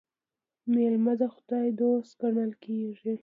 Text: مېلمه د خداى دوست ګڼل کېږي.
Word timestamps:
مېلمه 0.73 1.13
د 1.21 1.23
خداى 1.35 1.67
دوست 1.79 2.11
ګڼل 2.21 2.51
کېږي. 2.63 3.13